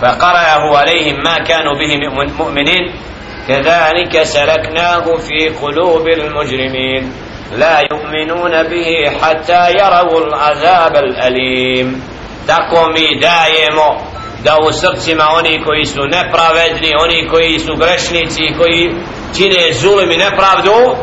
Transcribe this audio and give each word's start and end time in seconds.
فقرأه 0.00 0.76
عليهم 0.78 1.16
ما 1.24 1.38
كانوا 1.38 1.74
به 1.74 2.08
مؤمنين 2.38 2.92
كذلك 3.48 4.22
سلكناه 4.22 5.04
في 5.16 5.48
قلوب 5.48 6.08
المجرمين 6.08 7.12
لا 7.56 7.80
يؤمنون 7.92 8.62
به 8.62 9.10
حتى 9.22 9.70
يروا 9.70 10.26
العذاب 10.26 10.96
الأليم 10.96 12.02
tako 12.46 12.90
mi 12.90 13.20
dajemo 13.20 14.00
da 14.44 14.58
u 14.58 14.72
srcima 14.72 15.24
oni 15.32 15.64
koji 15.64 15.84
su 15.86 16.02
nepravedni, 16.02 16.90
oni 16.98 17.28
koji 17.28 17.58
su 17.58 17.76
grešnici, 17.76 18.54
koji 18.58 18.94
čine 19.36 19.72
zulum 19.72 20.10
i 20.10 20.16
nepravdu, 20.16 20.96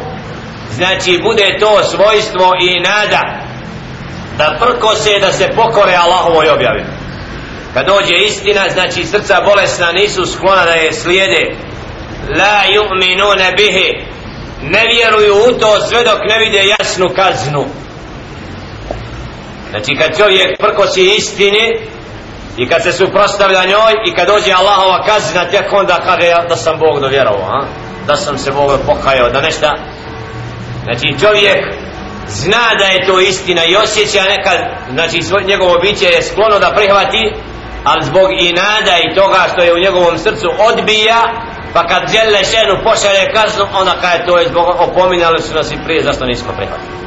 znači 0.71 1.19
bude 1.23 1.57
to 1.59 1.83
svojstvo 1.83 2.51
i 2.61 2.79
nada 2.79 3.21
da 4.37 4.57
prko 4.59 4.95
se 4.95 5.19
da 5.19 5.31
se 5.31 5.49
pokore 5.55 5.95
Allahovoj 5.95 6.49
objavi. 6.49 6.83
Kad 7.73 7.85
dođe 7.85 8.15
istina, 8.15 8.61
znači 8.73 9.05
srca 9.05 9.41
bolesna 9.45 9.91
nisu 9.91 10.25
sklona 10.25 10.65
da 10.65 10.71
je 10.71 10.93
slijede. 10.93 11.55
La 12.29 12.61
yu'minuna 12.75 13.55
bihi. 13.57 14.11
Ne 14.61 14.83
vjeruju 14.93 15.35
u 15.49 15.59
to 15.59 15.81
sve 15.81 16.03
dok 16.03 16.19
ne 16.29 16.37
vide 16.39 16.67
jasnu 16.79 17.09
kaznu. 17.15 17.65
Znači 19.69 19.95
kad 19.95 20.17
čovjek 20.17 20.59
prkosi 20.59 21.13
istini 21.17 21.79
i 22.57 22.69
kad 22.69 22.83
se 22.83 22.93
suprostavlja 22.93 23.65
njoj 23.65 23.93
i 24.05 24.15
kad 24.15 24.27
dođe 24.27 24.51
Allahova 24.51 25.03
kazna 25.05 25.45
tek 25.45 25.73
onda 25.73 25.99
kaže 26.05 26.47
da 26.49 26.55
sam 26.55 26.79
Bog 26.79 26.99
dovjerovao, 26.99 27.49
a? 27.49 27.65
da 28.07 28.15
sam 28.15 28.37
se 28.37 28.51
Bog 28.51 28.79
pokajao, 28.85 29.29
da 29.29 29.41
nešta. 29.41 29.75
Znači 30.83 31.19
čovjek 31.19 31.59
zna 32.27 32.65
da 32.79 32.85
je 32.85 33.05
to 33.07 33.19
istina 33.19 33.65
i 33.65 33.75
osjeća 33.75 34.23
nekad, 34.23 34.57
znači 34.93 35.21
svoj, 35.21 35.43
njegovo 35.43 35.79
biće 35.79 36.05
je 36.05 36.21
sklono 36.21 36.59
da 36.59 36.73
prihvati, 36.75 37.33
ali 37.84 38.04
zbog 38.04 38.28
i 38.38 38.52
nada 38.52 38.94
i 39.04 39.14
toga 39.14 39.40
što 39.52 39.62
je 39.62 39.74
u 39.74 39.78
njegovom 39.78 40.18
srcu 40.18 40.48
odbija, 40.68 41.20
pa 41.74 41.86
kad 41.86 42.02
žele 42.12 42.44
šenu 42.44 42.74
pošalje 42.84 43.32
kaznu, 43.34 43.64
onda 43.80 43.94
kada 44.00 44.26
to 44.26 44.38
je 44.38 44.48
zbog 44.48 44.66
opominali 44.78 45.42
su 45.42 45.54
nas 45.54 45.72
i 45.72 45.78
prije, 45.84 46.02
zašto 46.02 46.26
nisko 46.26 46.52
prihvatili. 46.56 47.06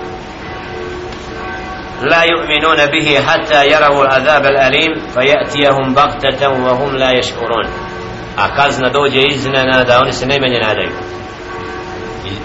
لا 2.02 2.24
يؤمنون 2.24 2.86
به 2.86 3.20
حتى 3.28 3.68
يروا 3.68 4.04
العذاب 4.04 4.46
الأليم 4.46 4.92
فيأتيهم 5.14 5.94
بغتة 5.94 6.50
وهم 6.50 6.96
لا 6.96 7.12
يشعرون 7.12 7.66
أكازنا 8.38 8.88
دوجة 8.88 9.20
إذننا 9.20 9.84
دا 9.84 10.00
oni 10.00 10.14
se 10.14 10.26
najmanje 10.26 10.60
nadaju 10.60 10.92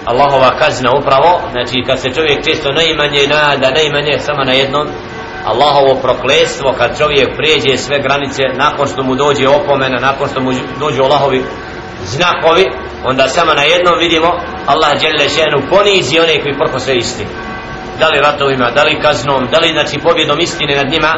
Allahova 0.05 0.51
kazna 0.59 0.91
upravo 0.99 1.41
znači 1.53 1.83
kad 1.87 2.01
se 2.01 2.15
čovjek 2.15 2.45
često 2.45 2.73
najmanje 2.73 3.27
nada 3.29 3.71
najmanje 3.71 4.19
samo 4.19 4.45
na 4.45 4.53
jednom 4.53 4.89
Allahovo 5.46 6.02
prokletstvo 6.02 6.74
kad 6.78 6.98
čovjek 6.98 7.30
prijeđe 7.38 7.78
sve 7.78 8.00
granice 8.00 8.44
nakon 8.56 8.88
što 8.88 9.04
mu 9.04 9.16
dođe 9.16 9.48
opomena 9.48 10.00
nakon 10.00 10.28
što 10.30 10.42
mu 10.42 10.52
dođe 10.80 11.02
Allahovi 11.02 11.44
znakovi 12.06 12.66
onda 13.04 13.28
samo 13.28 13.54
na 13.54 13.64
jednom 13.64 14.00
vidimo 14.00 14.30
Allah 14.66 14.92
dželle 15.00 15.30
šenu 15.30 15.70
ponizi 15.70 16.20
one 16.20 16.42
koji 16.42 16.58
prko 16.58 16.80
sve 16.80 16.96
da 18.00 18.08
li 18.10 18.20
ratovima, 18.20 18.72
da 18.72 18.84
li 18.84 19.02
kaznom, 19.02 19.48
da 19.52 19.60
li 19.60 19.70
znači 19.70 20.00
pobjedom 20.00 20.40
istine 20.40 20.76
nad 20.76 20.92
njima, 20.92 21.14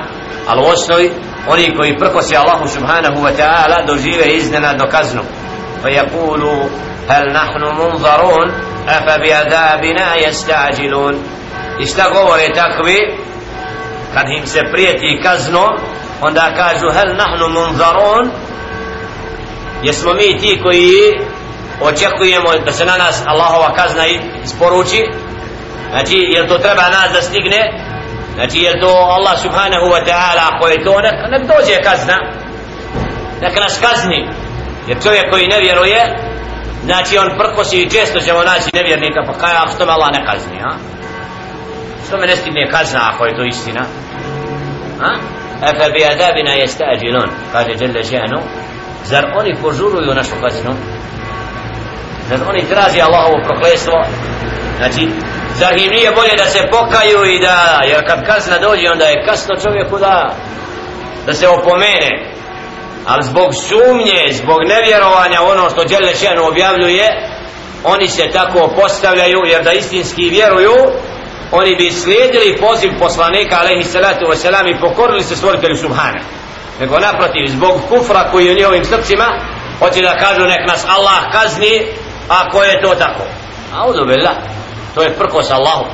ali 0.48 0.62
u 0.62 0.66
osnovi 0.66 1.12
oni 1.48 1.76
koji 1.78 1.98
prkose 1.98 2.36
Allahu 2.36 2.68
subhanahu 2.68 3.20
wa 3.26 3.32
ta'ala 3.40 3.88
dožive 3.88 4.26
iznenadno 4.26 4.86
kaznu. 4.92 5.22
Pa 5.82 5.90
jakulu, 5.90 6.56
hel 7.10 7.28
nahnu 7.34 7.68
munzarun, 7.78 8.50
afa 8.88 9.18
bi 9.22 9.34
adabina 9.34 10.08
jesta'đilun. 10.26 11.16
I 11.80 11.86
šta 11.86 12.04
govore 12.14 12.54
takvi, 12.56 12.98
kad 14.14 14.30
im 14.30 14.48
se 14.48 14.60
prijeti 14.72 15.20
kazno, 15.24 15.78
onda 16.22 16.54
kažu, 16.56 16.88
hel 16.98 17.16
nahnu 17.16 17.50
munzaron 17.50 18.32
jesmo 19.84 20.14
mi 20.14 20.38
ti 20.38 20.60
koji 20.64 20.92
očekujemo 21.82 22.50
da 22.66 22.72
se 22.72 22.86
na 22.86 22.98
nas 22.98 23.24
Allahova 23.26 23.74
kazna 23.74 24.04
isporuči, 24.44 25.02
znači 25.92 26.16
jel 26.16 26.48
to 26.48 26.58
treba 26.58 26.82
nas 26.82 27.14
da 27.14 27.22
stigne? 27.22 27.62
Znači 28.36 28.58
jel 28.60 28.74
to 28.82 28.88
Allah 28.88 29.42
subhanahu 29.42 29.88
wa 29.96 30.02
ta'ala 30.06 30.42
ako 30.52 30.68
je 30.68 30.84
to 30.84 31.02
nek, 31.02 31.16
nek 31.32 31.42
dođe 31.42 31.82
kazna. 31.84 32.18
Nek 33.42 33.56
nas 33.60 33.80
kazni. 33.82 34.30
Jer 34.88 35.04
čovjek 35.04 35.32
koji 35.32 35.48
ne 35.48 35.60
vjeruje 35.60 36.02
znači 36.84 37.18
on 37.18 37.30
prkosi 37.38 37.78
i 37.82 37.90
često 37.90 38.20
ćemo 38.20 38.44
naći 38.44 38.70
nevjernika 38.74 39.22
pa 39.28 39.34
kaj 39.34 39.56
ako 39.56 39.72
što 39.76 39.86
me 39.86 39.92
Allah 39.92 40.10
ne 40.14 40.26
kazni 40.26 40.58
a? 40.70 40.72
Što 42.12 42.18
me 42.18 42.28
ne 42.28 42.36
stigne 42.36 42.70
kazna 42.72 43.00
ako 43.14 43.26
je 43.26 43.36
to 43.36 43.44
istina 43.44 43.84
a? 45.02 45.12
Efe 45.70 45.92
bi 45.92 46.06
adabina 46.06 46.52
jeste 46.52 46.84
ađilon 46.94 47.30
kaže 47.52 47.72
Jelle 47.80 48.04
Ženu 48.04 48.40
zar 49.04 49.26
oni 49.36 49.56
požuruju 49.62 50.14
našu 50.16 50.36
kaznu 50.44 50.74
zar 52.30 52.40
oni 52.50 52.66
traži 52.70 53.02
Allahovo 53.02 53.38
proklestvo 53.48 53.98
znači 54.78 55.08
Zar 55.60 55.78
im 55.78 55.92
nije 55.92 56.12
bolje 56.12 56.36
da 56.38 56.46
se 56.46 56.68
pokaju 56.72 57.26
i 57.26 57.40
da, 57.40 57.82
jer 57.90 58.08
kad 58.08 58.26
kazna 58.26 58.58
dođe 58.58 58.92
onda 58.92 59.06
je 59.06 59.26
kasno 59.26 59.56
čovjeku 59.64 59.98
da, 60.00 60.36
da 61.26 61.34
se 61.34 61.48
opomene. 61.48 62.12
Ali 63.08 63.24
zbog 63.24 63.54
sumnje, 63.54 64.34
zbog 64.34 64.60
nevjerovanja 64.68 65.42
ono 65.42 65.70
što 65.70 65.84
Đelešenu 65.84 66.48
objavljuje, 66.48 67.08
oni 67.84 68.08
se 68.08 68.30
tako 68.34 68.74
postavljaju 68.82 69.40
jer 69.46 69.64
da 69.64 69.72
istinski 69.72 70.30
vjeruju, 70.30 70.76
oni 71.52 71.76
bi 71.76 71.92
slijedili 71.92 72.58
poziv 72.62 72.92
poslanika 73.00 73.60
alaihi 73.60 73.84
salatu 73.84 74.26
wasalam 74.26 74.70
i 74.70 74.80
pokorili 74.80 75.24
se 75.24 75.36
stvoritelju 75.36 75.78
subhana 75.78 76.22
Nego 76.80 77.00
naprotiv, 77.00 77.48
zbog 77.48 77.82
kufra 77.90 78.32
koji 78.32 78.46
je 78.46 78.52
u 78.52 78.56
njihovim 78.56 78.86
srcima, 78.86 79.28
hoće 79.80 80.02
da 80.02 80.18
kažu 80.18 80.42
nek 80.42 80.68
nas 80.68 80.86
Allah 80.88 81.32
kazni, 81.32 81.88
ako 82.30 82.64
je 82.64 82.82
to 82.82 82.96
tako. 82.96 83.24
Audu 83.74 84.06
billah. 84.06 84.36
To 84.96 85.02
je 85.02 85.14
prkos 85.14 85.52
Allahu. 85.52 85.86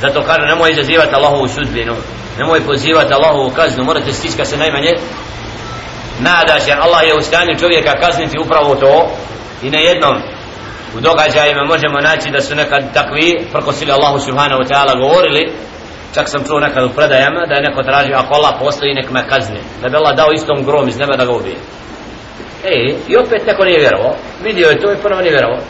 Zato 0.00 0.22
kažu 0.22 0.46
nemoj 0.46 0.70
izazivati 0.70 1.14
Allahovu 1.14 1.48
sudbinu 1.48 1.94
nemoj 2.38 2.60
pozivati 2.60 3.14
Allahovu 3.14 3.50
kaznu 3.50 3.84
morate 3.84 4.12
stiska 4.12 4.44
se 4.44 4.56
najmanje. 4.56 4.92
Nadaš 6.20 6.62
se 6.62 6.72
Allah 6.72 7.02
je 7.06 7.18
u 7.18 7.22
stanju 7.22 7.58
čovjeka 7.58 8.00
kazniti 8.00 8.38
upravo 8.38 8.74
to 8.74 9.10
i 9.62 9.70
na 9.70 9.78
jednom 9.78 10.22
u 10.96 11.00
događajima 11.00 11.64
možemo 11.64 11.98
naći 12.00 12.30
da 12.30 12.40
su 12.40 12.54
nekad 12.54 12.94
takvi 12.94 13.46
prkosili 13.52 13.92
Allahu 13.92 14.18
subhanahu 14.20 14.60
wa 14.62 14.68
ta'ala 14.70 15.00
govorili. 15.02 15.52
Čak 16.14 16.28
sam 16.28 16.44
čuo 16.46 16.60
nekad 16.60 16.84
u 16.84 16.94
predajama 16.96 17.46
da 17.48 17.54
je 17.54 17.62
neko 17.62 17.82
tražio 17.82 18.16
ako 18.16 18.34
Allah 18.34 18.54
postoji 18.60 18.94
nek 18.94 19.10
me 19.10 19.28
kazne. 19.28 19.60
Da 19.82 19.88
bi 19.88 19.96
Allah 19.96 20.16
dao 20.16 20.32
istom 20.32 20.64
grom 20.64 20.88
iz 20.88 20.98
neba 20.98 21.16
da 21.16 21.24
ga 21.24 21.32
ubije. 21.32 21.56
Ej, 22.64 22.94
i 23.08 23.16
opet 23.16 23.46
neko 23.46 23.64
nije 23.64 23.80
vjerovao. 23.80 24.14
Vidio 24.44 24.68
je 24.68 24.80
to 24.80 24.92
i 24.92 25.02
prvo 25.02 25.20
nije 25.20 25.32
vjerovao. 25.32 25.60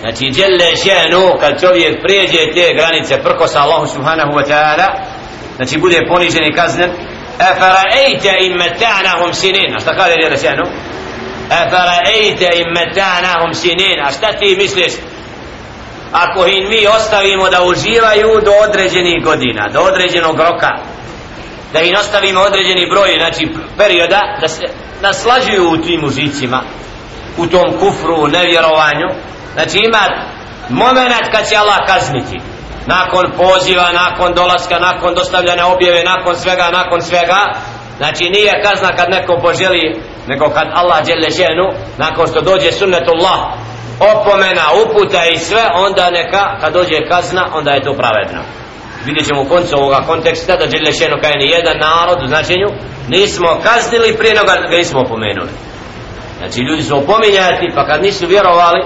Znači 0.00 0.30
djelle 0.30 0.76
šenu 0.84 1.24
kad 1.40 1.60
čovjek 1.60 2.02
prijeđe 2.02 2.52
te 2.54 2.74
granice 2.78 3.22
prkosa 3.22 3.60
Allahu 3.60 3.86
subhanahu 3.86 4.32
wa 4.38 4.44
ta'ala 4.50 4.88
znači 5.56 5.78
bude 5.78 5.98
ponižen 6.08 6.44
i 6.44 6.54
kaznen. 6.54 6.90
E, 6.90 7.44
Afara'ejte 7.44 8.32
im 8.46 8.52
meta'nahum 8.62 9.32
sinin. 9.32 9.74
A 9.76 9.80
šta 9.80 9.96
kaže 9.96 10.14
djelle 11.48 11.60
šenu 11.60 11.68
afara'ejte 11.68 12.48
im 12.60 12.74
meta'nahum 12.74 13.54
sinin? 13.54 14.00
A 14.06 14.12
šta 14.12 14.32
ti 14.32 14.56
misliš? 14.56 14.92
Ako 16.12 16.46
im 16.46 16.68
mi 16.68 16.86
ostavimo 16.86 17.50
da 17.50 17.62
uživaju 17.62 18.40
do 18.44 18.52
određenih 18.68 19.24
godina 19.24 19.68
do 19.68 19.80
određenog 19.80 20.40
roka 20.40 20.70
da 21.72 21.80
im 21.80 21.96
ostavimo 21.96 22.40
određeni 22.40 22.90
broj 22.90 23.10
znači 23.18 23.48
perioda 23.76 24.20
da 24.40 24.48
se 24.48 24.62
naslađuju 25.02 25.70
u 25.70 25.76
tim 25.76 26.04
užicima 26.04 26.62
u 27.36 27.46
tom 27.46 27.78
kufru, 27.80 28.28
nevjerovanju 28.28 29.08
Znači 29.54 29.78
ima 29.78 30.04
moment 30.68 31.26
kad 31.32 31.48
će 31.48 31.56
Allah 31.56 31.78
kazniti. 31.86 32.40
Nakon 32.86 33.32
poziva, 33.36 33.92
nakon 33.92 34.34
dolaska, 34.34 34.78
nakon 34.78 35.14
dostavljanja 35.14 35.66
objave, 35.66 36.04
nakon 36.04 36.36
svega, 36.36 36.70
nakon 36.72 37.02
svega 37.02 37.40
znači 37.96 38.24
nije 38.24 38.62
kazna 38.62 38.96
kad 38.96 39.10
neko 39.10 39.38
poželi 39.42 40.02
nego 40.28 40.44
kad 40.56 40.68
Allah 40.74 41.04
djele 41.04 41.30
ženu 41.30 41.66
nakon 41.98 42.26
što 42.26 42.40
dođe 42.40 42.72
sunnetullah 42.72 43.40
opomena, 44.12 44.64
uputa 44.82 45.22
i 45.24 45.38
sve 45.38 45.64
onda 45.74 46.10
neka, 46.10 46.44
kad 46.60 46.72
dođe 46.72 46.96
kazna 47.08 47.44
onda 47.52 47.70
je 47.70 47.82
to 47.82 47.92
pravedno. 47.92 48.40
Vidjet 49.06 49.26
ćemo 49.26 49.42
u 49.42 49.48
koncu 49.48 49.76
ovoga 49.76 50.00
konteksta 50.06 50.56
da 50.56 50.66
djele 50.66 50.92
ženu 50.92 51.16
kaj 51.22 51.32
ni 51.38 51.50
jedan 51.50 51.76
narod 51.78 52.18
u 52.24 52.26
značenju 52.26 52.68
nismo 53.08 53.48
kaznili 53.62 54.16
prije 54.18 54.34
nego 54.34 54.46
ga 54.46 54.76
nismo 54.76 55.00
opomenuli. 55.00 55.50
Znači 56.38 56.60
ljudi 56.60 56.82
su 56.82 56.96
opominjati 56.96 57.66
pa 57.74 57.86
kad 57.86 58.02
nisu 58.02 58.26
vjerovali 58.26 58.80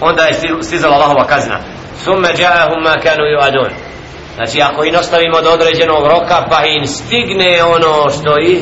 onda 0.00 0.22
je 0.22 0.34
stizala 0.62 0.94
Allahova 0.96 1.24
kazna. 1.24 1.58
Summe 2.04 2.28
ja'ahum 2.28 2.82
ma 2.84 2.94
kanu 3.02 3.24
yu'adun. 3.34 3.70
Znači 4.34 4.62
ako 4.62 4.84
im 4.84 4.94
ostavimo 4.94 5.40
do 5.40 5.50
određenog 5.50 6.06
roka 6.06 6.46
pa 6.50 6.64
im 6.66 6.86
stigne 6.86 7.64
ono 7.64 8.10
što 8.10 8.38
ih 8.38 8.58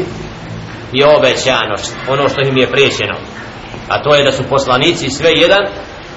i 0.93 1.05
obećano 1.05 1.75
ono 2.09 2.29
što 2.29 2.41
im 2.41 2.57
je 2.59 2.71
priječeno. 2.71 3.15
A 3.89 4.03
to 4.03 4.15
je 4.15 4.25
da 4.25 4.33
su 4.33 4.43
poslanici 4.49 5.11
sve 5.11 5.31
jedan 5.31 5.67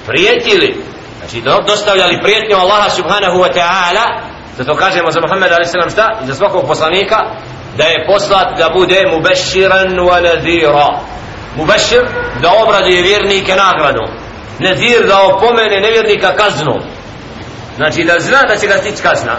prijetili. 0.07 0.83
Znači 1.19 1.41
dostavljali 1.67 2.21
prijetnju 2.23 2.57
Allaha 2.57 2.89
subhanahu 2.89 3.37
wa 3.37 3.53
ta'ala. 3.53 4.05
Zato 4.57 4.75
kažemo 4.75 5.11
za 5.11 5.21
Muhammeda 5.21 5.55
a.s. 5.55 5.93
šta? 5.93 6.19
I 6.23 6.27
za 6.27 6.33
svakog 6.33 6.67
poslanika 6.67 7.17
da 7.77 7.83
je 7.83 8.05
poslat 8.07 8.57
da 8.57 8.69
bude 8.73 9.03
mubeširan 9.13 9.89
wa 9.89 10.21
nadira. 10.23 10.89
Mubešir 11.55 12.05
da 12.41 12.49
obraduje 12.63 13.01
vjernike 13.01 13.55
nagradom 13.55 14.07
nadir 14.59 15.07
da 15.07 15.21
opomene 15.21 15.79
nevjernika 15.81 16.33
kaznom 16.35 16.81
znači 17.75 18.03
da 18.03 18.19
zna 18.19 18.41
da 18.47 18.55
će 18.55 18.67
ga 18.67 18.77
stići 18.77 19.01
kazna. 19.03 19.35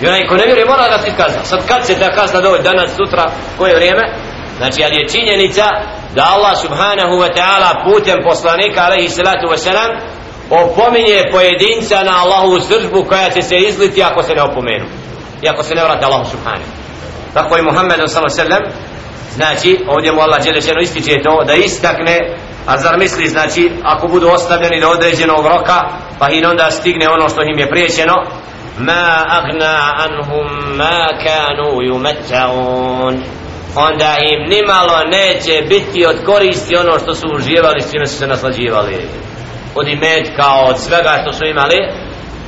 I 0.00 0.06
onaj 0.06 0.26
ko 0.26 0.36
ne 0.36 0.44
vjeruje 0.46 0.66
mora 0.66 0.88
da 0.88 0.98
stići 0.98 1.16
kazna. 1.16 1.44
Sad 1.44 1.60
kad 1.68 1.86
će 1.86 1.94
ta 1.94 2.12
kazna 2.14 2.40
doći? 2.40 2.62
Danas, 2.62 2.90
sutra, 2.96 3.30
koje 3.58 3.76
vrijeme? 3.76 4.02
Znači 4.62 4.84
ali 4.84 4.96
je 4.96 5.08
činjenica 5.08 5.64
da 6.14 6.22
Allah 6.34 6.54
subhanahu 6.64 7.14
wa 7.22 7.30
ta'ala 7.36 7.70
putem 7.84 8.18
poslanika 8.30 8.80
alaihi 8.84 9.08
salatu 9.08 9.46
wa 9.52 9.56
salam 9.56 9.90
opominje 10.50 11.28
pojedinca 11.32 12.02
na 12.02 12.22
Allahovu 12.22 12.60
sržbu 12.60 13.04
koja 13.08 13.30
će 13.30 13.42
se 13.42 13.56
izliti 13.56 14.02
ako 14.02 14.22
se 14.22 14.34
ne 14.34 14.42
opomenu. 14.42 14.86
I 15.42 15.48
ako 15.48 15.62
se 15.62 15.74
ne 15.74 15.84
vrati 15.84 16.04
Allahu 16.04 16.30
subhanahu. 16.30 16.70
Tako 17.34 17.58
i 17.58 17.62
Muhammed 17.62 18.00
sallam 18.06 18.62
znači 19.34 19.78
ovdje 19.88 20.12
mu 20.12 20.20
Allah 20.20 20.44
Đelešeno 20.44 20.80
ističe 20.80 21.22
to 21.22 21.44
da 21.46 21.54
istakne 21.54 22.36
a 22.66 22.78
zar 22.78 22.98
misli 22.98 23.28
znači 23.28 23.70
ako 23.82 24.08
budu 24.08 24.28
ostavljeni 24.28 24.80
do 24.80 24.88
određenog 24.88 25.46
roka 25.46 25.80
pa 26.18 26.30
im 26.30 26.50
onda 26.50 26.70
stigne 26.70 27.08
ono 27.08 27.28
što 27.28 27.42
im 27.42 27.58
je 27.58 27.70
priječeno 27.70 28.14
ma 28.78 29.24
agna 29.28 29.94
anhum 30.04 30.76
ma 30.76 31.08
kanu 31.24 31.70
yumatta'un 31.88 33.18
onda 33.75 34.15
im 34.31 34.49
nimalo 34.49 34.97
neće 35.11 35.61
biti 35.69 36.05
od 36.05 36.25
koristi 36.25 36.75
ono 36.75 36.99
što 36.99 37.15
su 37.15 37.27
uživali 37.35 37.81
s 37.81 37.91
čime 37.91 38.07
su 38.07 38.17
se 38.17 38.27
naslađivali 38.27 39.07
od 39.75 39.87
imetka, 39.87 40.47
od 40.69 40.79
svega 40.79 41.13
što 41.21 41.33
su 41.33 41.45
imali 41.45 41.77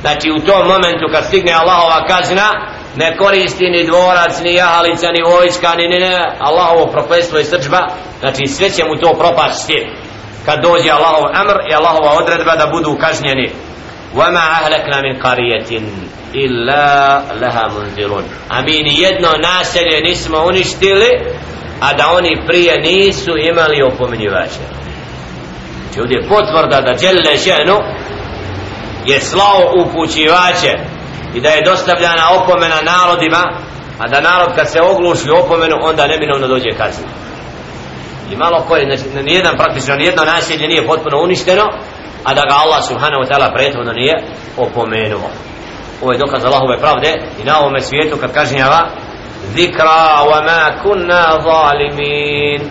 znači 0.00 0.30
u 0.30 0.40
tom 0.46 0.62
momentu 0.66 1.06
kad 1.12 1.24
stigne 1.24 1.52
Allahova 1.52 2.06
kazna 2.06 2.48
ne 2.96 3.16
koristi 3.16 3.64
ni 3.64 3.86
dvorac, 3.86 4.40
ni 4.42 4.54
jahalica, 4.54 5.06
ni 5.12 5.22
vojska, 5.22 5.74
ni 5.74 5.88
ni 5.88 5.98
ne 6.00 6.16
Allahovo 6.38 6.86
prokletstvo 6.86 7.38
i 7.38 7.44
srđba 7.44 7.80
znači 8.20 8.46
sve 8.46 8.70
će 8.70 8.84
mu 8.84 8.96
to 8.96 9.18
propasti 9.18 9.86
kad 10.46 10.62
dođe 10.62 10.90
Allahov 10.90 11.24
amr 11.34 11.56
i 11.70 11.74
Allahova 11.74 12.12
odredba 12.20 12.56
da 12.56 12.66
budu 12.66 12.98
kažnjeni 13.00 13.52
وما 14.14 14.40
أهلكنا 14.40 15.00
من 15.00 15.18
قرية 15.22 15.82
illa 16.43 17.21
laha 17.41 17.69
munzirun. 17.73 18.23
A 18.49 18.61
mi 18.61 18.83
ni 18.83 19.01
jedno 19.01 19.29
naselje 19.41 20.01
nismo 20.01 20.37
uništili 20.47 21.09
a 21.81 21.93
da 21.93 22.11
oni 22.11 22.41
prije 22.47 22.79
nisu 22.79 23.31
imali 23.37 23.83
opominjivače. 23.83 24.63
Znači 25.81 25.99
ovdje 26.01 26.27
potvrda 26.29 26.81
da 26.81 26.93
Đelle 26.93 27.37
ženu 27.37 27.77
je 29.05 29.19
slao 29.19 29.61
upućivače 29.81 30.73
i 31.35 31.41
da 31.41 31.49
je 31.49 31.65
dostavljana 31.65 32.23
opomena 32.41 32.75
narodima 32.81 33.43
a 33.99 34.07
da 34.07 34.21
narod 34.21 34.55
kad 34.55 34.71
se 34.71 34.81
ogluši 34.81 35.29
opomenu 35.29 35.75
onda 35.81 36.07
neminovno 36.07 36.47
dođe 36.47 36.69
kazna. 36.69 37.07
I 38.31 38.35
malo 38.35 38.65
koje, 38.67 38.85
znači 38.85 39.23
nijedan 39.23 39.57
praktično 39.57 39.95
nijedno 39.95 40.23
naselje 40.25 40.67
nije 40.67 40.87
potpuno 40.87 41.23
uništeno 41.23 41.63
a 42.23 42.33
da 42.33 42.41
ga 42.41 42.55
Allah 42.63 42.83
subhanahu 42.87 43.23
wa 43.23 43.29
ta'ala 43.29 43.53
prethodno 43.55 43.93
nije 43.93 44.23
opomenuo 44.57 45.29
ovo 46.01 46.11
je 46.11 46.17
dokaz 46.17 46.45
Allahove 46.45 46.77
pravde 46.79 47.13
i 47.41 47.43
na 47.43 47.59
ovome 47.59 47.81
svijetu 47.81 48.17
kad 48.17 48.33
kažnjava 48.33 48.89
zikra 49.55 50.25
wa 50.31 50.39
ma 50.43 50.81
kunna 50.83 51.23
zalimin. 51.43 52.61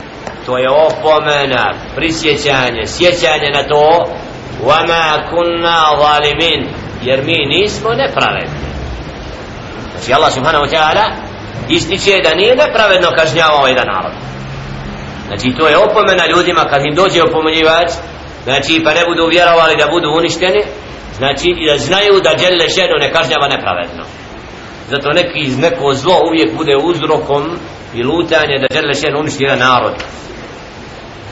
To 0.46 0.58
je 0.58 0.68
opomena 0.70 1.74
prisjećanje, 1.96 2.86
sjećanje 2.86 3.50
na 3.54 3.62
to 3.62 4.04
wa 4.66 4.86
ma 4.88 5.28
kunna 5.30 5.80
zalimin. 6.00 6.68
Jer 7.02 7.22
mi 7.24 7.46
nismo 7.46 7.90
nepravedni. 7.90 8.58
Znači 9.92 10.12
Allah 10.12 10.32
subhanahu 10.32 10.64
wa 10.64 10.70
ta'ala 10.70 11.04
ističe 11.68 12.20
da 12.22 12.34
nije 12.34 12.56
nepravedno 12.56 13.08
kažnjavao 13.16 13.58
ovaj 13.58 13.70
jedan 13.70 13.86
narod. 13.86 14.12
Znači 15.26 15.54
to 15.58 15.68
je 15.68 15.76
opomena 15.78 16.26
ljudima 16.26 16.64
kad 16.70 16.84
im 16.84 16.94
dođe 16.94 17.22
opomenjivač 17.22 17.90
znači 18.44 18.82
pa 18.84 18.94
ne 18.94 19.04
budu 19.08 19.26
vjerovali 19.26 19.76
da 19.76 19.86
budu 19.90 20.08
uništeni 20.18 20.62
znači 21.18 21.48
i 21.60 21.66
da 21.70 21.78
znaju 21.78 22.20
da 22.24 22.34
djelje 22.40 22.66
ženu 22.78 22.94
ne 22.98 23.12
kažnjava 23.12 23.48
nepravedno. 23.48 24.04
Zato 24.90 25.08
neki 25.20 25.38
iz 25.48 25.58
neko 25.58 25.94
zlo 25.94 26.16
uvijek 26.28 26.56
bude 26.56 26.76
uzrokom 26.90 27.42
i 27.94 28.02
lutanje 28.02 28.56
da 28.60 28.66
djelje 28.70 28.94
ženu 29.02 29.20
uništi 29.20 29.44
jedan 29.44 29.58
narod. 29.58 29.94